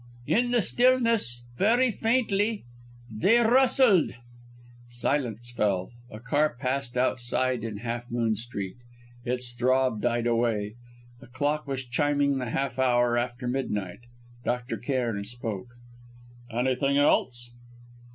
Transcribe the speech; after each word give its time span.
"In 0.25 0.49
the 0.49 0.63
stillness, 0.63 1.43
very 1.59 1.91
faintly, 1.91 2.63
they 3.07 3.37
rustled!" 3.37 4.15
Silence 4.89 5.51
fell. 5.51 5.91
A 6.09 6.19
car 6.19 6.55
passed 6.59 6.97
outside 6.97 7.63
in 7.63 7.77
Half 7.77 8.09
Moon 8.09 8.35
Street; 8.35 8.77
its 9.25 9.53
throb 9.53 10.01
died 10.01 10.25
away. 10.25 10.73
A 11.21 11.27
clock 11.27 11.67
was 11.67 11.85
chiming 11.85 12.39
the 12.39 12.49
half 12.49 12.79
hour 12.79 13.15
after 13.15 13.47
midnight. 13.47 13.99
Dr. 14.43 14.77
Cairn 14.77 15.23
spoke: 15.23 15.75
"Anything 16.51 16.97
else?" 16.97 17.51